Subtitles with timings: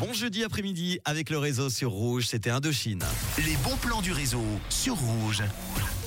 [0.00, 3.04] Bon jeudi après-midi avec le réseau sur Rouge, c'était Indochine.
[3.36, 5.42] Les bons plans du réseau sur Rouge.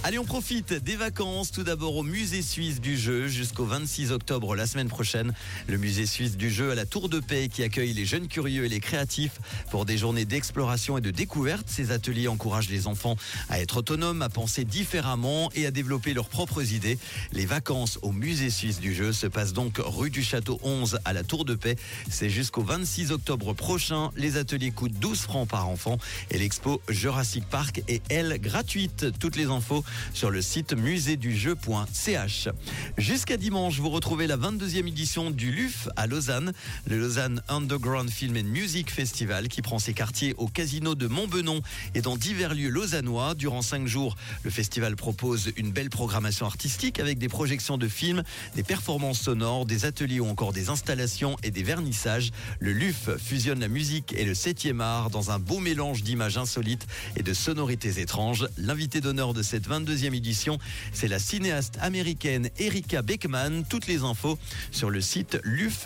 [0.05, 1.53] Allez, on profite des vacances.
[1.53, 5.33] Tout d'abord au musée suisse du jeu jusqu'au 26 octobre la semaine prochaine.
[5.67, 8.65] Le musée suisse du jeu à la Tour de Paix qui accueille les jeunes curieux
[8.65, 9.39] et les créatifs
[9.71, 11.67] pour des journées d'exploration et de découverte.
[11.69, 13.15] Ces ateliers encouragent les enfants
[13.47, 16.99] à être autonomes, à penser différemment et à développer leurs propres idées.
[17.31, 21.13] Les vacances au musée suisse du jeu se passent donc rue du Château 11 à
[21.13, 21.77] la Tour de Paix.
[22.09, 24.09] C'est jusqu'au 26 octobre prochain.
[24.17, 25.98] Les ateliers coûtent 12 francs par enfant
[26.30, 29.05] et l'expo Jurassic Park est elle gratuite.
[29.17, 32.50] Toutes les infos sur le site musédujeu.ch.
[32.98, 36.54] Jusqu'à dimanche, vous retrouvez la 22e édition du LUF à Lausanne,
[36.88, 41.62] le Lausanne Underground Film and Music Festival qui prend ses quartiers au casino de Montbenon
[41.96, 43.36] et dans divers lieux lausannois.
[43.36, 48.24] Durant cinq jours, le festival propose une belle programmation artistique avec des projections de films,
[48.55, 52.32] des performances sonores, des ateliers ou encore des installations et des vernissages.
[52.60, 56.88] Le LUF fusionne la musique et le 7e art dans un beau mélange d'images insolites
[57.16, 58.48] et de sonorités étranges.
[58.57, 60.57] L'invité d'honneur de cette 22e édition,
[60.93, 63.63] c'est la cinéaste américaine Erika Beckman.
[63.70, 64.37] Toutes les infos
[64.71, 65.83] sur le site luff.ch.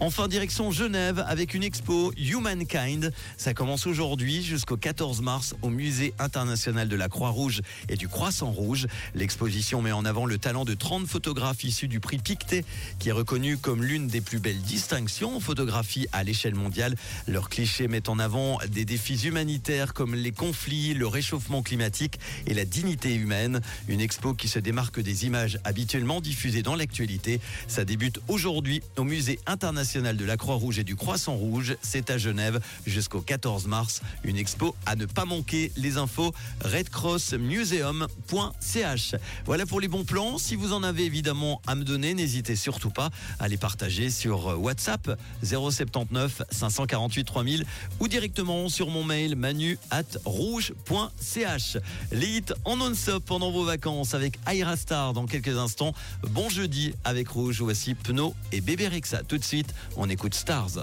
[0.00, 3.12] Enfin, direction Genève avec une expo Humankind.
[3.36, 8.50] Ça commence aujourd'hui jusqu'au 14 mars au Musée international de la Croix-Rouge et du Croissant
[8.50, 8.86] Rouge.
[9.14, 12.64] L'exposition met en avant le talent de 30 photographes issus du prix Pictet,
[12.98, 16.94] qui est reconnu comme l'une des plus belles distinctions en photographie à l'échelle mondiale.
[17.26, 22.54] Leurs clichés mettent en avant des défis humanitaires comme les conflits, le réchauffement climatique et
[22.54, 23.60] la dignité humaine.
[23.88, 27.40] Une expo qui se démarque des images habituellement diffusées dans l'actualité.
[27.66, 31.76] Ça débute aujourd'hui au Musée international de la Croix-Rouge et du Croissant Rouge.
[31.82, 34.02] C'est à Genève jusqu'au 14 mars.
[34.24, 35.72] Une expo à ne pas manquer.
[35.76, 39.14] Les infos redcrossmuseum.ch.
[39.46, 40.38] Voilà pour les bons plans.
[40.38, 44.60] Si vous en avez évidemment à me donner, n'hésitez surtout pas à les partager sur
[44.60, 47.64] WhatsApp 079 548 3000
[48.00, 50.04] ou directement sur mon mail manu at.
[52.12, 55.92] Les hits en non-stop pendant vos vacances avec Aira Star dans quelques instants.
[56.30, 57.60] Bon jeudi avec Rouge.
[57.60, 59.22] Voici Pno et Bébé Rexa.
[59.22, 60.82] Tout de suite, on écoute Stars.